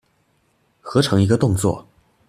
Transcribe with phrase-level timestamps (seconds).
[0.81, 1.87] 合成一個動作